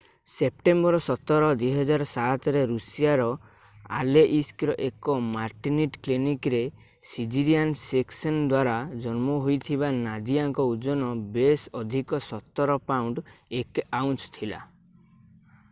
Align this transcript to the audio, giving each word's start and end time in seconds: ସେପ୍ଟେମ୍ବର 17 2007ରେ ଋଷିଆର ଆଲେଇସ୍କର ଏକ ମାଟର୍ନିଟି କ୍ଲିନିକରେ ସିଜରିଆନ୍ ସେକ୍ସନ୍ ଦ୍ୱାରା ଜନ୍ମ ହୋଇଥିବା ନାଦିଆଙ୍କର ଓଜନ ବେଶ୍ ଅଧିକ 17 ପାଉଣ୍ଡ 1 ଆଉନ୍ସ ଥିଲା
ସେପ୍ଟେମ୍ବର 0.33 0.99
17 1.05 1.49
2007ରେ 1.79 2.61
ଋଷିଆର 2.69 3.25
ଆଲେଇସ୍କର 3.97 4.77
ଏକ 4.85 5.17
ମାଟର୍ନିଟି 5.25 6.01
କ୍ଲିନିକରେ 6.07 6.61
ସିଜରିଆନ୍ 7.11 7.75
ସେକ୍ସନ୍ 7.83 8.39
ଦ୍ୱାରା 8.53 8.73
ଜନ୍ମ 9.05 9.37
ହୋଇଥିବା 9.45 9.91
ନାଦିଆଙ୍କର 9.99 10.73
ଓଜନ 10.79 11.11
ବେଶ୍ 11.37 11.67
ଅଧିକ 11.83 12.21
17 12.31 12.79
ପାଉଣ୍ଡ 12.93 13.27
1 13.63 13.85
ଆଉନ୍ସ 14.01 14.35
ଥିଲା 14.39 14.63